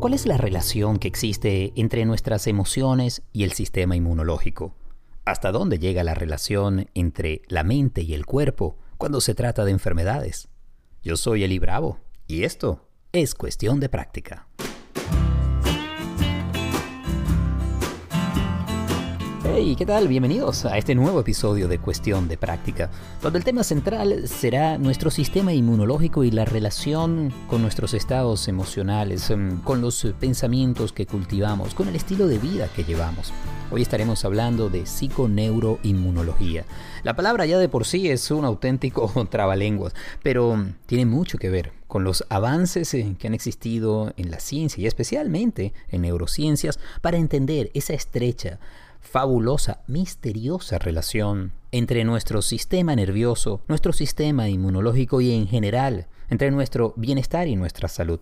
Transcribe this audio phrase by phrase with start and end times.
[0.00, 4.74] ¿Cuál es la relación que existe entre nuestras emociones y el sistema inmunológico?
[5.24, 9.72] ¿Hasta dónde llega la relación entre la mente y el cuerpo cuando se trata de
[9.72, 10.48] enfermedades?
[11.02, 14.46] Yo soy Eli Bravo y esto es cuestión de práctica.
[19.58, 20.06] Hey, ¿qué tal?
[20.06, 22.90] Bienvenidos a este nuevo episodio de Cuestión de Práctica,
[23.22, 29.30] donde el tema central será nuestro sistema inmunológico y la relación con nuestros estados emocionales,
[29.30, 33.32] em, con los pensamientos que cultivamos, con el estilo de vida que llevamos.
[33.70, 36.66] Hoy estaremos hablando de psiconeuroinmunología.
[37.02, 41.72] La palabra ya de por sí es un auténtico trabalenguas, pero tiene mucho que ver
[41.88, 47.16] con los avances eh, que han existido en la ciencia y especialmente en neurociencias para
[47.16, 48.58] entender esa estrecha
[49.06, 56.92] fabulosa, misteriosa relación entre nuestro sistema nervioso, nuestro sistema inmunológico y en general entre nuestro
[56.96, 58.20] bienestar y nuestra salud.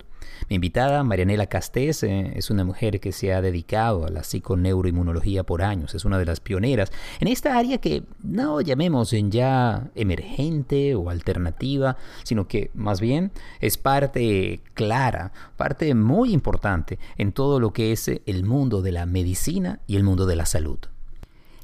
[0.49, 5.43] Mi invitada, Marianela Castés, eh, es una mujer que se ha dedicado a la psiconeuroinmunología
[5.43, 10.95] por años, es una de las pioneras en esta área que no llamemos ya emergente
[10.95, 17.73] o alternativa, sino que más bien es parte clara, parte muy importante en todo lo
[17.73, 20.79] que es el mundo de la medicina y el mundo de la salud.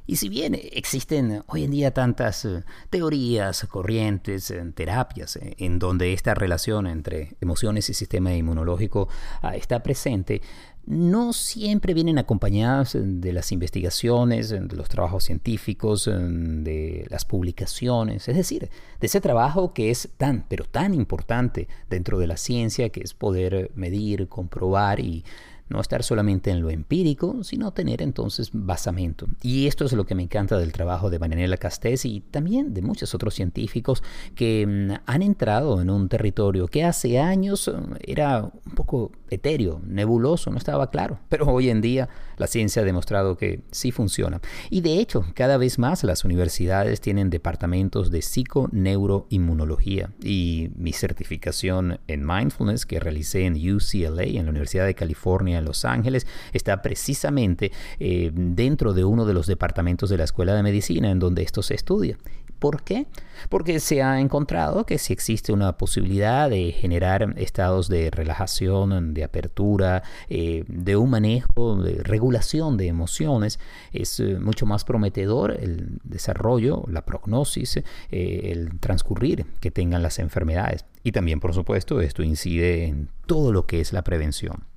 [0.08, 5.80] Y si bien existen hoy en día tantas eh, teorías, corrientes, eh, terapias, eh, en
[5.80, 9.08] donde esta relación entre emociones y sistema inmunológico
[9.42, 10.42] ah, está presente,
[10.88, 18.36] no siempre vienen acompañadas de las investigaciones, de los trabajos científicos, de las publicaciones, es
[18.36, 23.02] decir, de ese trabajo que es tan, pero tan importante dentro de la ciencia, que
[23.02, 25.24] es poder medir, comprobar y
[25.72, 29.28] no estar solamente en lo empírico, sino tener entonces basamento.
[29.42, 32.82] Y esto es lo que me encanta del trabajo de Marianela Castés y también de
[32.82, 34.04] muchos otros científicos
[34.36, 39.82] que mm, han entrado en un territorio que hace años mm, era un poco etéreo,
[39.86, 41.20] nebuloso, no estaba claro.
[41.30, 44.42] Pero hoy en día la ciencia ha demostrado que sí funciona.
[44.70, 50.12] Y de hecho, cada vez más las universidades tienen departamentos de psiconeuroinmunología.
[50.22, 55.86] Y mi certificación en mindfulness que realicé en UCLA, en la Universidad de California, los
[55.86, 61.12] Ángeles, está precisamente eh, dentro de uno de los departamentos de la Escuela de Medicina
[61.12, 62.18] en donde esto se estudia.
[62.60, 63.08] ¿Por qué?
[63.50, 69.24] Porque se ha encontrado que si existe una posibilidad de generar estados de relajación, de
[69.24, 73.60] apertura, eh, de un manejo, de regulación de emociones,
[73.94, 80.86] es eh, mucho más prometedor el desarrollo, la prognosis, el transcurrir que tengan las enfermedades.
[81.04, 84.71] Y también, por supuesto, esto incide en todo lo que es la prevención.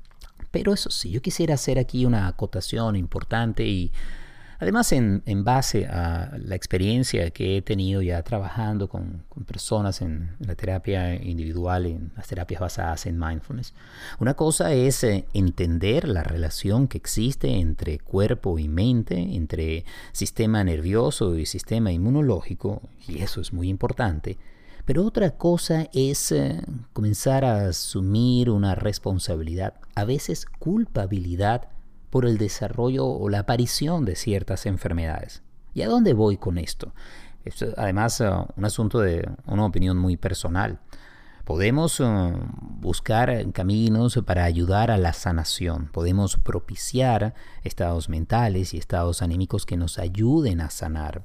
[0.55, 3.91] Pero eso sí, yo quisiera hacer aquí una acotación importante y
[4.61, 10.55] además en, base a la experiencia que he tenido ya trabajando con, personas en, la
[10.55, 13.75] terapia individual, en las terapias basadas en mindfulness.
[14.21, 20.63] Una cosa es eh, entender la relación que existe entre cuerpo y mente, entre sistema
[20.63, 24.39] nervioso y sistema inmunológico, y eso es muy importante.
[24.85, 26.63] Pero otra cosa es eh,
[26.93, 31.69] comenzar a asumir una responsabilidad, a veces culpabilidad,
[32.11, 35.43] por el desarrollo o la aparición de ciertas enfermedades.
[35.75, 36.95] ¿Y a dónde voy con esto?
[37.45, 40.79] Es además eh, un asunto de una opinión muy personal.
[41.45, 42.05] Podemos eh,
[42.61, 47.35] buscar caminos para ayudar a la sanación, podemos propiciar
[47.65, 51.25] estados mentales y estados anímicos que nos ayuden a sanar.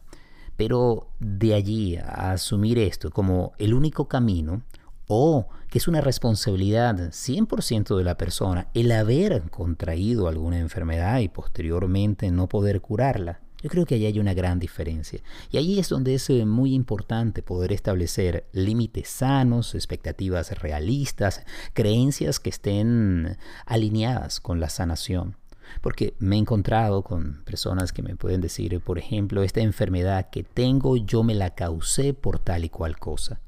[0.60, 4.62] Pero de allí a asumir esto como el único camino,
[5.08, 11.30] o que es una responsabilidad 100% de la persona el haber contraído alguna enfermedad y
[11.30, 15.22] posteriormente no poder curarla, yo creo que allí hay una gran diferencia.
[15.50, 22.42] Y allí es donde es eh, muy importante poder establecer límites sanos, expectativas realistas, creencias
[22.42, 25.39] que estén alineadas con la sanación.
[25.82, 30.44] Porque me he encontrado con personas que me pueden decir, por ejemplo, esta enfermedad que
[30.44, 33.42] tengo yo me la causé por tal y cual cosa.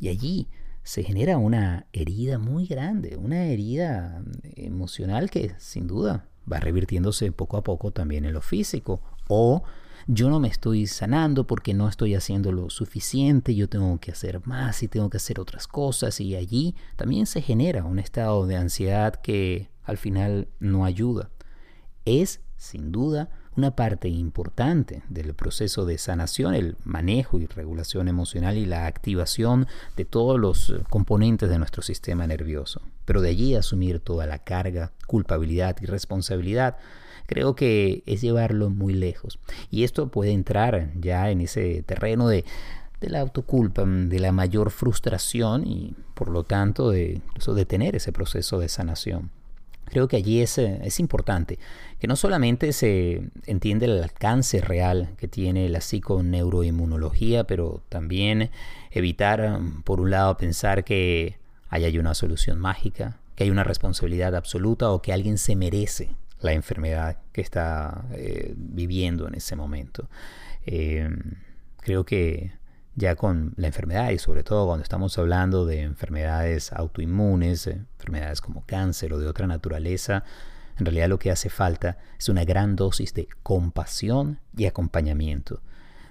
[0.00, 0.48] Y allí
[0.82, 4.22] se genera una herida muy grande, una herida
[4.56, 9.02] emocional que sin duda va revirtiéndose poco a poco también en lo físico.
[9.28, 9.64] O
[10.06, 14.46] yo no me estoy sanando porque no estoy haciendo lo suficiente, yo tengo que hacer
[14.46, 18.56] más y tengo que hacer otras cosas y allí también se genera un estado de
[18.56, 21.30] ansiedad que al final no ayuda
[22.08, 28.56] es, sin duda, una parte importante del proceso de sanación, el manejo y regulación emocional
[28.56, 29.66] y la activación
[29.96, 32.82] de todos los eh, componentes de nuestro sistema nervioso.
[33.04, 36.76] Pero de allí asumir toda la carga, culpabilidad y responsabilidad,
[37.26, 39.40] creo que es llevarlo muy lejos.
[39.70, 42.44] Y esto puede entrar ya en ese terreno de,
[43.00, 47.22] la autoculpa, de la mayor frustración y por lo tanto de,
[47.54, 49.30] de tener ese proceso de sanación.
[49.90, 51.58] Creo que allí es, eh, es importante
[51.98, 58.50] que no solamente se entiende el alcance real que tiene la psiconeuroinmunología, pero también
[58.90, 61.38] evitar, por un lado, pensar que
[61.68, 66.52] hay una solución mágica, que hay una responsabilidad absoluta o que alguien se merece la
[66.52, 70.08] enfermedad que está eh, viviendo en ese momento.
[70.66, 71.08] Eh,
[71.80, 72.52] creo que
[72.98, 78.64] ya con la enfermedad y sobre todo cuando estamos hablando de enfermedades autoinmunes, enfermedades como
[78.66, 80.24] cáncer o de otra naturaleza,
[80.78, 85.62] en realidad lo que hace falta es una gran dosis de compasión y acompañamiento,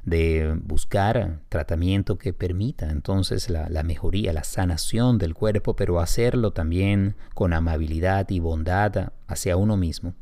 [0.04, 7.16] de buscar tratamiento que permita entonces la, mejoría, la sanación del cuerpo, pero hacerlo también
[7.34, 10.13] con amabilidad y bondad hacia uno mismo.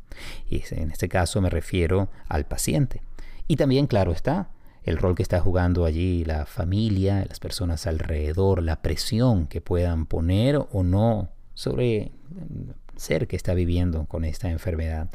[0.49, 3.01] Y en este caso me refiero al paciente.
[3.47, 4.49] Y también, claro está,
[4.85, 10.05] el rol que está jugando allí la familia, las personas alrededor, la presión que puedan
[10.05, 12.11] poner o no sobre
[12.95, 15.09] ser que está viviendo con esta enfermedad.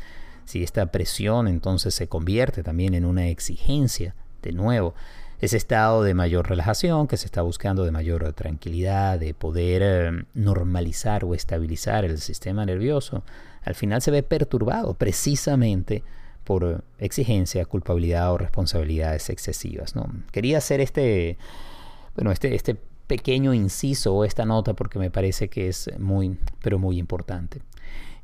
[0.45, 4.95] Si esta presión entonces se convierte también en una exigencia, de nuevo,
[5.41, 10.25] ese estado de mayor relajación que se está buscando, de mayor tranquilidad, de poder eh,
[10.35, 13.23] normalizar o estabilizar el sistema nervioso,
[13.63, 16.03] al final se ve perturbado precisamente
[16.45, 19.95] por exigencia, culpabilidad o responsabilidades excesivas.
[19.95, 20.11] ¿no?
[20.33, 21.39] Quería hacer este,
[22.15, 22.77] bueno, este, este
[23.07, 27.61] pequeño inciso o esta nota porque me parece que es muy, pero muy importante.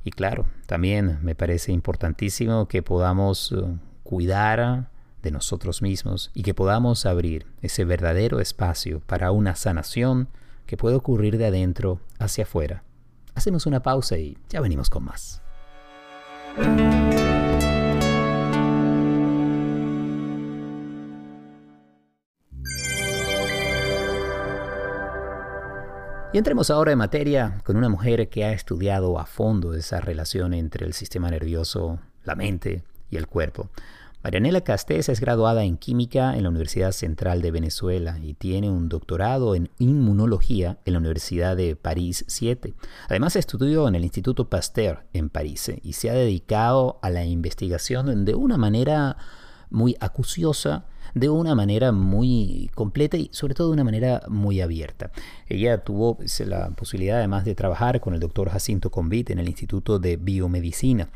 [0.04, 3.64] Y claro, también me parece importantísimo que podamos eh,
[4.04, 4.88] cuidar
[5.22, 10.28] de nosotros mismos y que podamos abrir ese verdadero espacio para una sanación
[10.66, 12.84] que puede ocurrir de adentro hacia afuera.
[13.34, 15.42] Hacemos una pausa y ya venimos con más.
[26.36, 30.52] Y entremos ahora en materia con una mujer que ha estudiado a fondo esa relación
[30.52, 33.70] entre el sistema nervioso, la mente y el cuerpo.
[34.22, 38.90] Marianela Castés es graduada en química en la Universidad Central de Venezuela y tiene un
[38.90, 42.74] doctorado en inmunología en la Universidad de París 7.
[43.08, 48.26] Además estudió en el Instituto Pasteur en París y se ha dedicado a la investigación
[48.26, 49.16] de una manera
[49.70, 50.84] muy acuciosa
[51.16, 55.10] de una manera muy completa y sobre todo de una manera muy abierta.
[55.48, 59.98] Ella tuvo la posibilidad además de trabajar con el doctor Jacinto Convit en el Instituto
[59.98, 61.08] de Biomedicina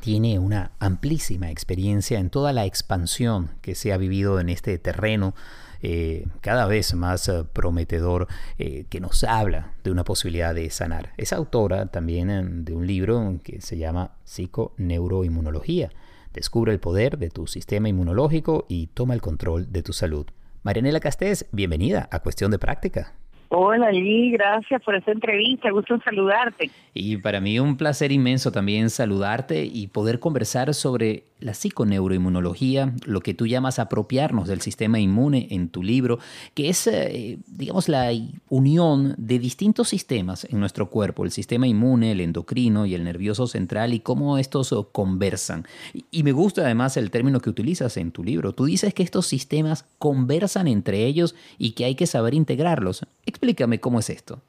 [0.00, 5.34] tiene una amplísima experiencia en toda la expansión que se ha vivido en este terreno
[5.82, 8.26] eh, cada vez más eh, prometedor
[8.58, 11.12] eh, que nos habla de una posibilidad de sanar.
[11.18, 15.90] Es autora también de un libro que se llama Psiconeuroinmunología
[16.34, 20.26] Descubre el poder de tu sistema inmunológico y toma el control de tu salud.
[20.64, 23.14] Marianela Castés, bienvenida a Cuestión de Práctica.
[23.50, 26.70] Hola, Lee, gracias por esta entrevista, gusto en saludarte.
[26.92, 33.20] Y para mí un placer inmenso también saludarte y poder conversar sobre la psiconeuroinmunología, lo
[33.20, 36.18] que tú llamas apropiarnos del sistema inmune en tu libro,
[36.54, 38.10] que es, eh, digamos, la
[38.48, 43.46] unión de distintos sistemas en nuestro cuerpo, el sistema inmune, el endocrino y el nervioso
[43.46, 45.66] central, y cómo estos conversan.
[46.10, 48.54] Y, me gusta además el término que utilizas en tu libro.
[48.54, 53.06] Tú dices que estos sistemas conversan entre ellos y que hay que saber integrarlos.
[53.26, 54.40] Explícame cómo es esto.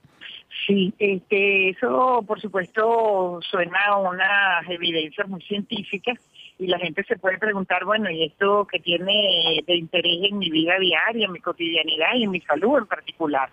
[0.66, 6.18] Sí, este, eso por supuesto suena a unas evidencias muy científicas
[6.58, 10.50] y la gente se puede preguntar, bueno, ¿y esto que tiene de interés en mi
[10.50, 13.50] vida diaria, en mi cotidianidad y en mi salud en particular?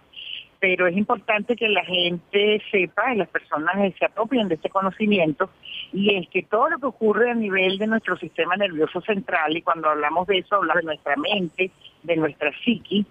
[0.61, 5.51] Pero es importante que la gente sepa y las personas se apropien de este conocimiento
[5.93, 9.63] y es que todo lo que ocurre a nivel de nuestro sistema nervioso central, y
[9.63, 11.73] cuando hablamos de eso, hablamos de nuestra mente,
[12.05, 13.05] de nuestra psiqui,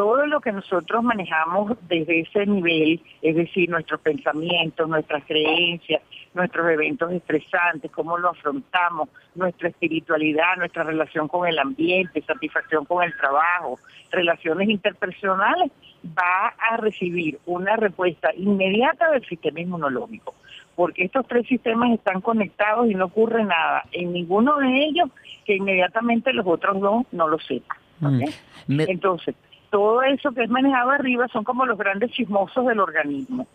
[0.00, 6.00] todo lo que nosotros manejamos desde ese nivel, es decir, nuestros pensamientos, nuestras creencias,
[6.32, 13.04] nuestros eventos estresantes, cómo lo afrontamos, nuestra espiritualidad, nuestra relación con el ambiente, satisfacción con
[13.04, 13.78] el trabajo,
[14.10, 15.70] relaciones interpersonales,
[16.06, 20.34] va a recibir una respuesta inmediata del sistema inmunológico,
[20.76, 25.10] porque estos tres sistemas están conectados y no ocurre nada en ninguno de ellos
[25.44, 27.76] que inmediatamente los otros dos no lo sepan.
[28.00, 28.80] Mm.
[28.88, 29.34] Entonces,
[29.70, 33.46] todo eso que es manejado arriba son como los grandes chismosos del organismo.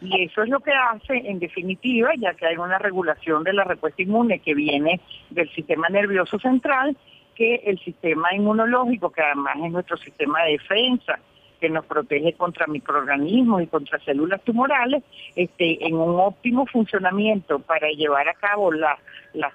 [0.00, 3.64] Y eso es lo que hace, en definitiva, ya que hay una regulación de la
[3.64, 5.00] respuesta inmune que viene
[5.30, 6.96] del sistema nervioso central,
[7.36, 11.18] que el sistema inmunológico, que además es nuestro sistema de defensa,
[11.60, 15.04] que nos protege contra microorganismos y contra células tumorales,
[15.36, 18.98] esté en un óptimo funcionamiento para llevar a cabo las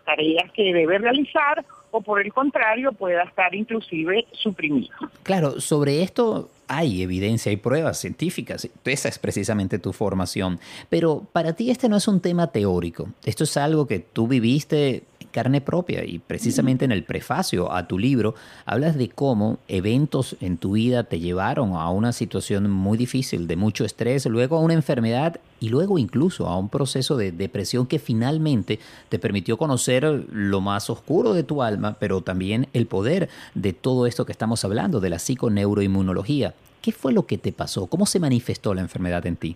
[0.06, 1.66] tareas que debe realizar
[1.98, 4.90] o por el contrario pueda estar inclusive suprimido.
[5.24, 11.54] Claro, sobre esto hay evidencia, hay pruebas científicas, esa es precisamente tu formación, pero para
[11.54, 15.04] ti este no es un tema teórico, esto es algo que tú viviste
[15.38, 18.34] carne propia y precisamente en el prefacio a tu libro
[18.66, 23.56] hablas de cómo eventos en tu vida te llevaron a una situación muy difícil, de
[23.56, 28.00] mucho estrés, luego a una enfermedad y luego incluso a un proceso de depresión que
[28.00, 28.80] finalmente
[29.10, 34.08] te permitió conocer lo más oscuro de tu alma, pero también el poder de todo
[34.08, 36.56] esto que estamos hablando, de la psiconeuroinmunología.
[36.82, 37.86] ¿Qué fue lo que te pasó?
[37.86, 39.56] ¿Cómo se manifestó la enfermedad en ti?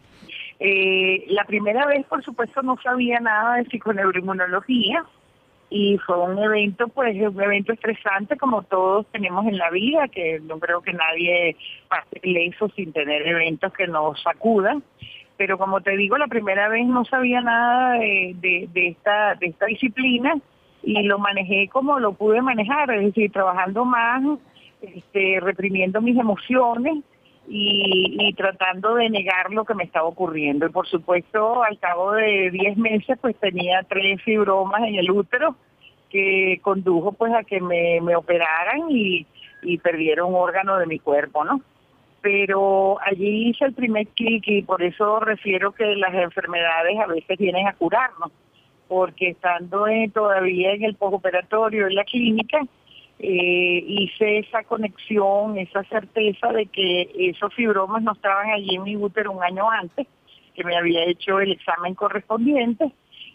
[0.60, 5.04] Eh, la primera vez, por supuesto, no sabía nada de psiconeuroinmunología
[5.74, 10.42] y fue un evento, pues un evento estresante como todos tenemos en la vida, que
[10.42, 11.56] no creo que nadie
[11.88, 14.84] pase eso sin tener eventos que nos sacudan.
[15.38, 20.36] Pero como te digo, la primera vez no sabía nada de, esta, de esta disciplina
[20.84, 24.22] y lo manejé como lo pude manejar, es decir, trabajando más,
[24.82, 27.01] este, reprimiendo mis emociones
[27.48, 30.65] y, y, tratando de negar lo que me estaba ocurriendo.
[30.65, 35.55] Y por supuesto, al cabo de 10 meses, pues tenía tres fibromas en el útero
[36.10, 39.25] que condujo pues a que me, me operaran y,
[39.63, 41.62] y perdiera un órgano de mi cuerpo, ¿no?
[42.21, 47.38] Pero allí hice el primer clic y por eso refiero que las enfermedades a veces
[47.38, 48.31] vienen a curarnos,
[48.88, 52.60] porque estando todavía en el postoperatorio, en la clínica,
[53.24, 58.96] eh, hice esa conexión, esa certeza de que esos fibromas no estaban allí en mi
[58.96, 60.08] útero un año antes,
[60.56, 62.92] que me había hecho el examen correspondiente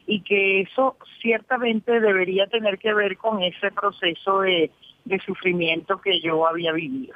[0.09, 4.73] y que eso ciertamente debería tener que ver con ese proceso de,
[5.25, 7.15] sufrimiento que yo había vivido.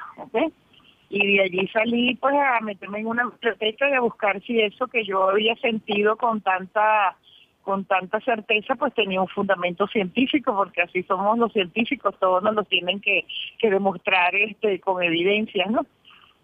[1.09, 4.87] Y de allí salí pues a meterme en una biblioteca y a buscar si eso
[4.87, 7.17] que yo había sentido con tanta
[7.61, 12.55] con tanta certeza pues tenía un fundamento científico porque así somos los científicos todos nos
[12.55, 13.25] lo tienen que,
[13.61, 15.85] demostrar este con evidencias no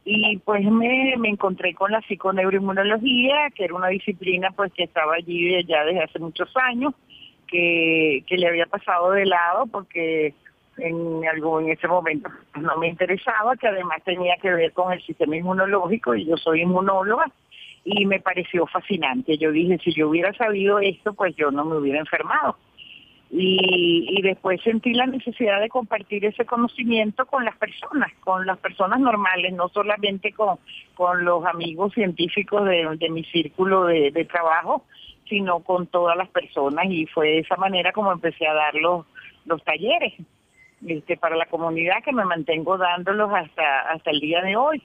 [0.06, 5.64] y pues me, encontré con la psiconeuroinmunología que era una disciplina pues que estaba allí
[5.66, 6.94] ya desde hace muchos años
[7.48, 10.34] que, que le había pasado de lado porque
[10.78, 15.02] en algo en ese momento no me interesaba que además tenía que ver con el
[15.02, 17.26] sistema inmunológico y yo soy inmunóloga
[17.90, 19.38] y me pareció fascinante.
[19.38, 22.58] Yo dije, si yo hubiera sabido esto, pues yo no me hubiera enfermado.
[23.30, 29.00] Y, después sentí la necesidad de compartir ese conocimiento con las personas, con las personas
[29.00, 30.58] normales, no solamente con,
[30.96, 34.84] con los amigos científicos de, mi círculo de, trabajo,
[35.30, 39.06] sino con todas las personas y fue de esa manera como empecé a dar los,
[39.46, 40.14] los talleres
[40.86, 44.82] este, para la comunidad que me mantengo dándolos hasta, hasta el día de hoy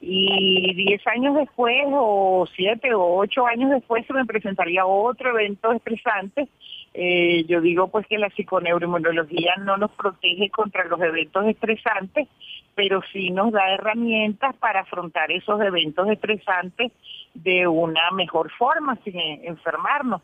[0.00, 5.72] y diez años después o siete o ocho años después se me presentaría otro evento
[5.72, 6.48] estresante.
[6.94, 12.28] Eh, yo digo pues que la psiconeuroinmunología no nos protege contra los eventos estresantes,
[12.74, 16.90] pero sí nos da herramientas para afrontar esos eventos estresantes
[17.34, 20.22] de una mejor forma, sin enfermarnos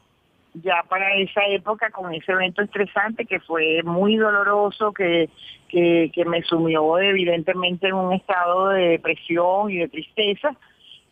[0.63, 5.29] ya para esa época con ese evento estresante que fue muy doloroso, que,
[5.69, 10.57] que, me sumió evidentemente en un estado de depresión y de tristeza,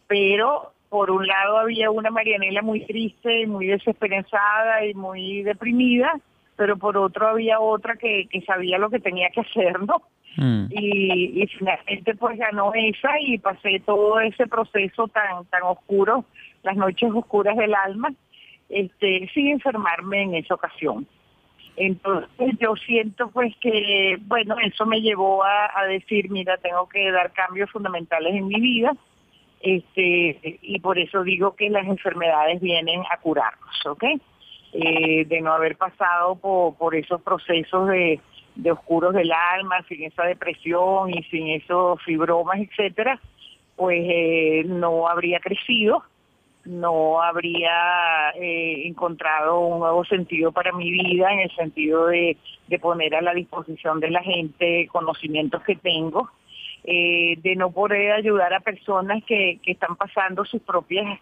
[0.06, 6.12] pero por un lado había una Marianela muy triste, muy desesperanzada y muy deprimida,
[6.56, 10.02] pero por otro había otra que, que sabía lo que tenía que hacer, ¿no?
[10.36, 10.66] Mm.
[10.70, 16.24] Y, y finalmente pues ganó esa y pasé todo ese proceso tan, tan oscuro,
[16.62, 18.10] las noches oscuras del alma,
[18.74, 21.06] este, sin enfermarme en esa ocasión.
[21.76, 27.32] Entonces yo siento pues que, bueno, eso me llevó a, decir, mira, tengo que dar
[27.32, 28.92] cambios fundamentales en mi vida,
[29.60, 34.04] este, y por eso digo que las enfermedades vienen a curarnos, ¿ok?
[34.72, 38.20] Eh, de no haber pasado por, por esos procesos de,
[38.56, 43.20] de oscuros del alma, sin esa depresión y sin esos fibromas, etcétera,
[43.76, 46.04] pues eh, no habría crecido
[46.64, 52.36] no habría eh, encontrado un nuevo sentido para mi vida en el sentido de,
[52.80, 56.28] poner a la disposición de la gente conocimientos que tengo,
[56.82, 61.20] eh, de no poder ayudar a personas que, que están pasando sus propias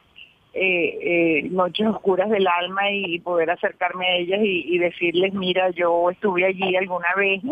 [0.55, 6.47] eh, noches oscuras del alma y, poder acercarme a ellas y, decirles, mira, yo estuve
[6.47, 7.43] allí alguna vez,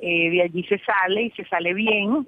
[0.00, 2.26] de allí se sale y se sale bien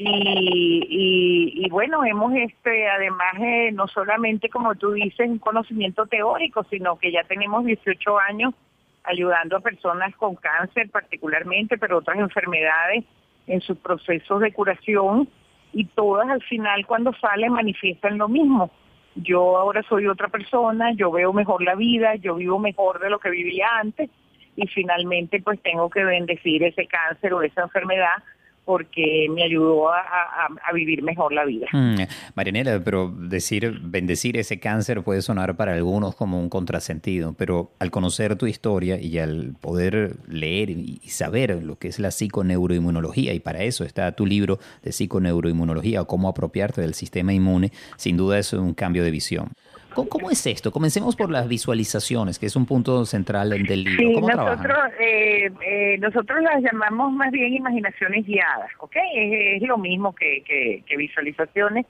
[0.00, 6.98] y, bueno, hemos este además eh, no solamente como tú dices un conocimiento teórico, sino
[6.98, 8.54] que ya tenemos 18 años
[9.02, 13.04] ayudando a personas con cáncer particularmente, pero otras enfermedades
[13.46, 15.28] en sus procesos de curación
[15.72, 18.70] y todas al final cuando salen manifiestan lo mismo.
[19.16, 23.18] Yo ahora soy otra persona, yo veo mejor la vida, yo vivo mejor de lo
[23.18, 24.10] que vivía antes
[24.54, 28.22] y finalmente pues tengo que bendecir ese cáncer o esa enfermedad
[28.68, 31.68] porque me ayudó a, vivir mejor la vida.
[31.72, 32.02] Mm,
[32.34, 37.90] Marianela, pero decir bendecir ese cáncer puede sonar para algunos como un contrasentido, pero al
[37.90, 43.40] conocer tu historia y al poder leer y saber lo que es la psiconeuroinmunología, y
[43.40, 48.52] para eso está tu libro de psiconeuroinmunología cómo apropiarte del sistema inmune, sin duda es
[48.52, 49.48] un cambio de visión.
[49.94, 50.70] ¿Cómo, es esto?
[50.70, 53.98] Comencemos por las visualizaciones, que es un punto central del libro.
[53.98, 58.96] Sí, nosotros, eh, eh, nosotros las llamamos más bien imaginaciones guiadas, ¿ok?
[59.14, 60.42] Es, lo mismo que,
[60.86, 61.86] que, visualizaciones,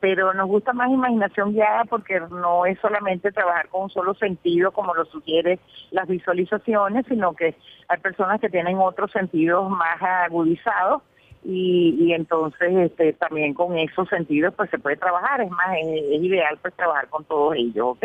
[0.00, 4.72] pero nos gusta más imaginación guiada porque no es solamente trabajar con un solo sentido
[4.72, 5.60] como lo sugiere
[5.92, 7.54] las visualizaciones, sino que
[7.88, 11.02] hay personas que tienen otros sentidos más agudizados
[11.44, 16.22] y, y entonces este, también con esos sentidos pues se puede trabajar, es más, es,
[16.22, 18.04] ideal pues trabajar con todos ellos, ¿ok?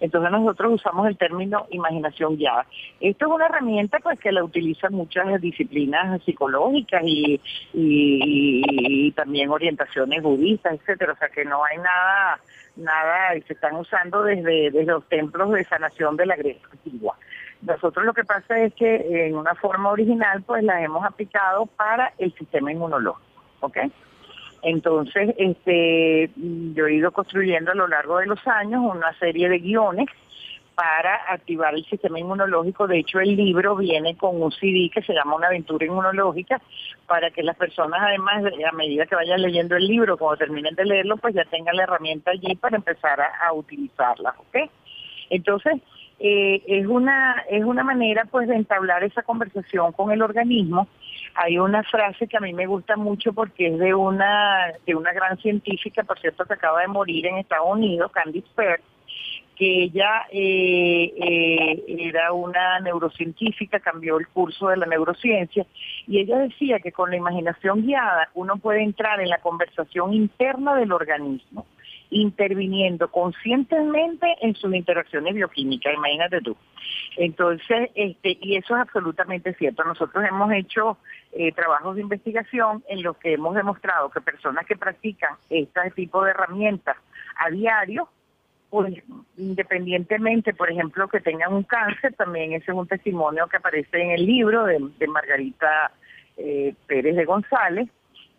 [0.00, 2.66] Entonces nosotros usamos el término imaginación guiada.
[3.00, 7.40] Esto es una herramienta pues que la utilizan muchas disciplinas psicológicas y,
[7.72, 12.38] y, también orientaciones budistas, etcétera, o sea que no hay nada,
[12.76, 17.16] nada, y se están usando desde, desde los templos de sanación de la Grecia antigua.
[17.62, 22.12] Nosotros lo que pasa es que en una forma original pues la hemos aplicado para
[22.18, 23.22] el sistema inmunológico,
[23.60, 23.78] ¿ok?
[24.62, 29.58] Entonces, este, yo he ido construyendo a lo largo de los años una serie de
[29.58, 30.06] guiones
[30.74, 32.86] para activar el sistema inmunológico.
[32.86, 36.60] De hecho, el libro viene con un CD que se llama Una aventura inmunológica
[37.06, 40.84] para que las personas, además, a medida que vayan leyendo el libro, cuando terminen de
[40.84, 44.70] leerlo, pues ya tengan la herramienta allí para empezar a utilizarla, ¿ok?
[45.30, 45.74] Entonces,
[46.20, 50.88] eh, es una es una manera pues de entablar esa conversación con el organismo.
[51.34, 55.12] Hay una frase que a mí me gusta mucho porque es de una de una
[55.12, 58.82] gran científica, por cierto, que acaba de morir en Estados Unidos, Candice Peart,
[59.56, 65.66] que ella eh, eh, era una neurocientífica, cambió el curso de la neurociencia,
[66.06, 70.74] y ella decía que con la imaginación guiada uno puede entrar en la conversación interna
[70.74, 71.66] del organismo
[72.10, 76.56] interviniendo conscientemente en sus interacciones bioquímicas, imagínate tú.
[77.16, 79.84] Entonces, este, y eso es absolutamente cierto.
[79.84, 80.98] Nosotros hemos hecho
[81.32, 86.24] eh, trabajos de investigación en los que hemos demostrado que personas que practican este tipo
[86.24, 86.96] de herramientas
[87.36, 88.08] a diario,
[88.70, 89.02] pues
[89.36, 94.10] independientemente, por ejemplo, que tengan un cáncer, también ese es un testimonio que aparece en
[94.10, 94.78] el libro de,
[95.08, 95.90] Margarita
[96.36, 97.88] eh, Pérez de González,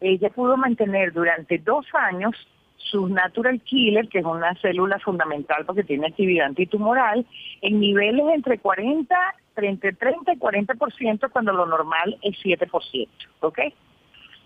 [0.02, 2.36] ella pudo mantener durante dos años
[2.80, 7.26] sus natural killer, que es una célula fundamental porque tiene actividad antitumoral,
[7.62, 9.16] en niveles entre 40,
[9.58, 13.08] entre 30 y 40% cuando lo normal es 7%,
[13.42, 13.60] ¿ok?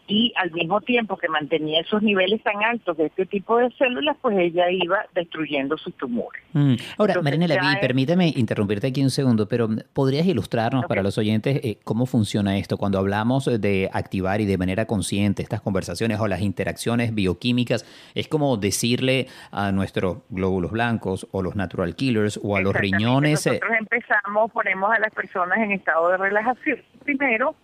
[0.08, 4.18] Y al mismo tiempo que mantenía esos niveles tan altos de este tipo de células,
[4.22, 6.44] pues ella iba destruyendo sus tumores.
[6.54, 6.76] Mm.
[6.98, 11.80] Ahora, Marina Laví, permíteme interrumpirte aquí un segundo, pero ¿podrías ilustrarnos para los oyentes eh,
[11.84, 16.42] cómo funciona esto cuando hablamos de activar y de manera consciente estas conversaciones o las
[16.42, 17.86] interacciones bioquímicas?
[18.14, 23.48] Es como decirle a nuestros glóbulos blancos o los natural killers o a los riñones.
[23.48, 27.56] Eh, Nosotros empezamos, ponemos a las personas en estado de relajación primero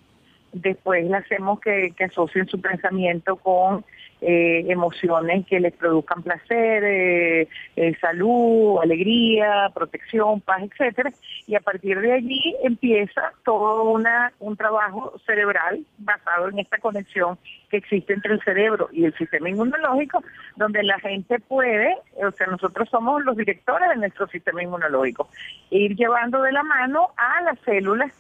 [0.54, 3.84] después le hacemos que, asocien su pensamiento con
[4.22, 11.12] eh, emociones que les produzcan placer, eh, eh, salud, alegría, protección, paz, etcétera,
[11.48, 17.38] y a partir de allí empieza todo una, un trabajo cerebral basado en esta conexión
[17.70, 20.22] que existe entre el cerebro y el sistema inmunológico,
[20.58, 25.30] donde la gente puede, o sea, nosotros somos los directores de nuestro sistema inmunológico,
[25.70, 28.12] ir llevando de la mano a las células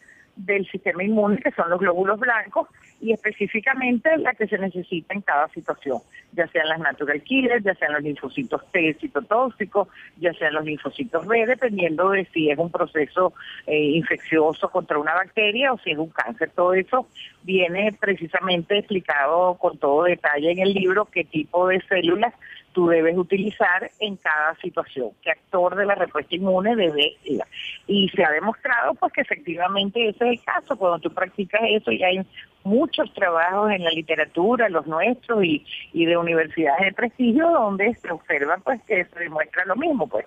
[0.46, 2.68] del sistema inmune, que son los glóbulos blancos,
[3.02, 6.00] y específicamente la que se necesita en cada situación,
[6.34, 11.26] ya sean las natural killers, ya sean los linfocitos T citotóxicos, ya sean los linfocitos
[11.28, 13.34] B, dependiendo de si es un proceso
[13.68, 16.52] eh, infeccioso contra una bacteria o si es un cáncer.
[16.56, 17.08] Todo eso
[17.44, 22.34] viene precisamente explicado con todo detalle en el libro, qué tipo de células
[22.72, 27.42] tú debes utilizar en cada situación, qué actor de la respuesta inmune debe ir.
[27.88, 31.92] Y se ha demostrado pues que efectivamente ese es el caso, cuando tú practicas eso
[31.92, 32.20] y hay
[32.64, 38.12] muchos trabajos en la literatura, los nuestros y, y de universidades de prestigio donde se
[38.12, 40.26] observa pues que se demuestra lo mismo, pues.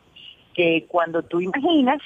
[0.54, 2.00] Que cuando tú imaginas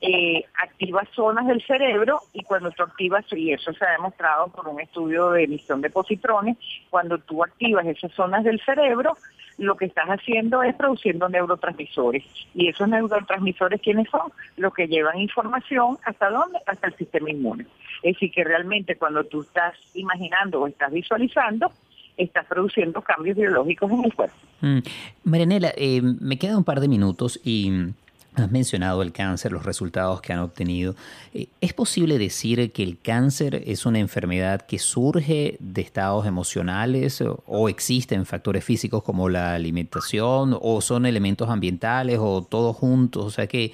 [0.00, 4.68] eh, activas zonas del cerebro y cuando tú activas, y eso se ha demostrado por
[4.68, 6.56] un estudio de emisión de positrones,
[6.90, 9.16] cuando tú activas esas zonas del cerebro,
[9.58, 12.24] lo que estás haciendo es produciendo neurotransmisores.
[12.54, 14.30] Y esos neurotransmisores, ¿quiénes son?
[14.56, 16.58] Los que llevan información hasta dónde?
[16.66, 17.66] Hasta el sistema inmune.
[18.02, 21.72] Es decir, que realmente cuando tú estás imaginando o estás visualizando,
[22.18, 24.36] estás produciendo cambios biológicos en el cuerpo.
[24.60, 24.78] Mm.
[25.24, 27.92] Marianela, eh, me quedan un par de minutos y
[28.36, 30.94] Has mencionado el cáncer, los resultados que han obtenido.
[31.32, 37.24] Eh, ¿Es posible decir que el cáncer es una enfermedad que surge de estados emocionales
[37.46, 43.24] o existen factores físicos como la alimentación o son elementos ambientales o todos juntos?
[43.24, 43.72] O sea, que,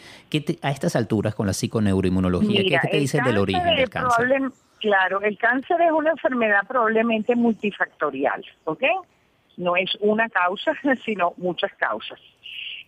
[0.63, 4.29] a estas alturas con la psiconeuroinmunología, ¿qué, te dice del origen del cáncer?
[4.79, 8.83] claro, el cáncer es una enfermedad probablemente multifactorial, ¿ok?
[9.57, 10.73] No es una causa,
[11.05, 12.19] sino muchas causas.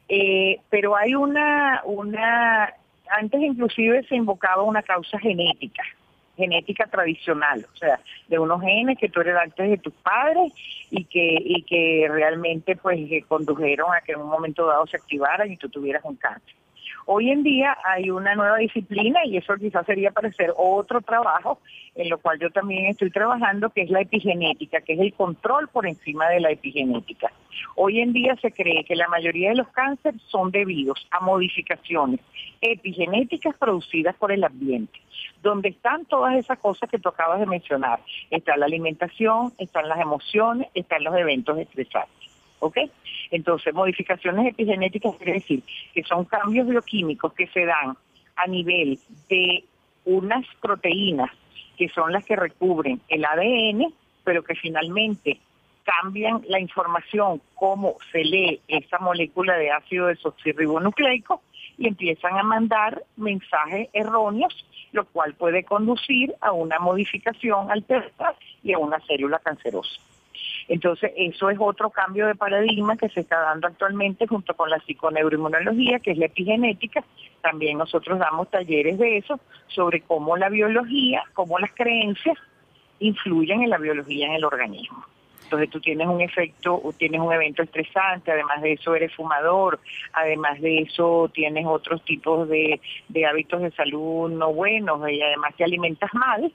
[0.08, 2.74] Eh, pero hay una, una,
[3.10, 5.82] antes inclusive se invocaba una causa genética,
[6.36, 10.52] genética tradicional, o sea, de unos genes que tú heredaste de tus padres
[10.90, 15.50] y que, y que realmente pues condujeron a que en un momento dado se activaran
[15.50, 16.54] y tú tuvieras un cáncer.
[17.06, 21.58] Hoy en día hay una nueva disciplina y eso quizás sería para hacer otro trabajo
[21.94, 25.68] en lo cual yo también estoy trabajando, que es la epigenética, que es el control
[25.68, 27.30] por encima de la epigenética.
[27.76, 32.20] Hoy en día se cree que la mayoría de los cánceres son debidos a modificaciones
[32.60, 34.98] epigenéticas producidas por el ambiente,
[35.42, 38.00] donde están todas esas cosas que tú acabas de mencionar.
[38.30, 42.23] Está la alimentación, están las emociones, están los eventos estresantes.
[42.64, 42.78] ¿Ok?
[43.30, 47.96] Entonces, modificaciones epigenéticas quiere decir que son cambios bioquímicos que se dan
[48.36, 48.98] a nivel
[49.28, 49.64] de
[50.06, 51.30] unas proteínas
[51.76, 55.40] que son las que recubren el ADN, pero que finalmente
[55.82, 61.42] cambian la información, cómo se lee esa molécula de ácido desoxirribonucleico
[61.76, 64.54] y empiezan a mandar mensajes erróneos,
[64.92, 70.00] lo cual puede conducir a una modificación alterna y a una célula cancerosa.
[70.68, 74.78] Entonces, eso es otro cambio de paradigma que se está dando actualmente junto con la
[74.80, 77.04] psiconeuroinmunología, que es la epigenética.
[77.42, 82.38] También nosotros damos talleres de eso, sobre cómo la biología, cómo las creencias
[83.00, 85.04] influyen en la biología en el organismo.
[85.44, 89.78] Entonces tú tienes un efecto, tienes un evento estresante, además de eso eres fumador,
[90.14, 95.54] además de eso tienes otros tipos de, de hábitos de salud no buenos y además
[95.54, 96.50] te alimentas mal,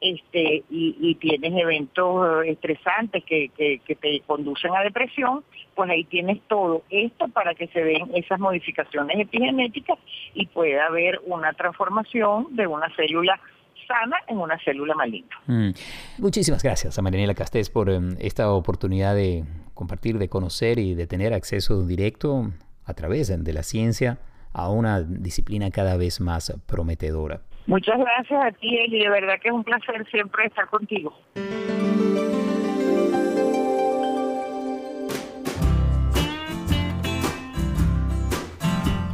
[0.00, 5.42] este y, tienes eventos estresantes que, que, te conducen a depresión,
[5.74, 9.98] pues ahí tienes todo esto para que se den esas modificaciones epigenéticas
[10.34, 13.40] y pueda haber una transformación de una célula
[13.86, 15.36] sana en una célula maligna.
[15.46, 15.70] Mm.
[16.18, 21.06] Muchísimas gracias a Marianela Castés por em, esta oportunidad de compartir, de conocer y de
[21.06, 22.52] tener acceso directo
[22.84, 24.18] a través de la ciencia
[24.52, 27.42] a una disciplina cada vez más prometedora.
[27.66, 29.00] Muchas gracias a ti, Eli.
[29.00, 31.12] De verdad que es un placer siempre estar contigo.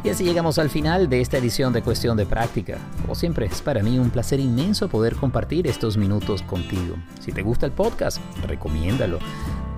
[0.03, 2.77] Y así llegamos al final de esta edición de Cuestión de Práctica.
[3.01, 6.95] Como siempre, es para mí un placer inmenso poder compartir estos minutos contigo.
[7.21, 9.19] Si te gusta el podcast, recomiéndalo.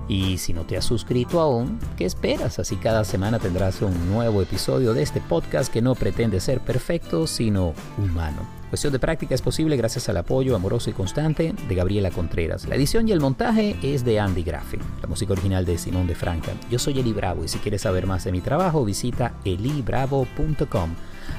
[0.08, 2.58] Y si no te has suscrito aún, ¿qué esperas?
[2.58, 7.26] Así cada semana tendrás un nuevo episodio de este podcast que no pretende ser perfecto,
[7.26, 8.55] sino humano.
[8.68, 12.66] Cuestión de práctica es posible gracias al apoyo amoroso y constante de Gabriela Contreras.
[12.66, 14.78] La edición y el montaje es de Andy Graffi.
[15.00, 16.52] La música original de Simón de Franca.
[16.68, 20.90] Yo soy Eli Bravo y si quieres saber más de mi trabajo visita elibravo.com.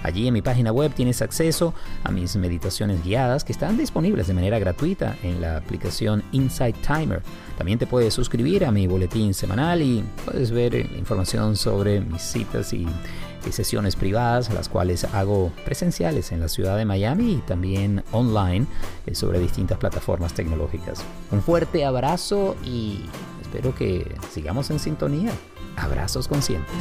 [0.03, 4.33] Allí en mi página web tienes acceso a mis meditaciones guiadas que están disponibles de
[4.33, 7.21] manera gratuita en la aplicación Insight Timer.
[7.57, 12.71] También te puedes suscribir a mi boletín semanal y puedes ver información sobre mis citas
[12.73, 12.87] y
[13.51, 18.65] sesiones privadas, las cuales hago presenciales en la ciudad de Miami y también online
[19.05, 21.03] eh, sobre distintas plataformas tecnológicas.
[21.31, 23.05] Un fuerte abrazo y
[23.41, 25.31] espero que sigamos en sintonía.
[25.77, 26.75] Abrazos conscientes.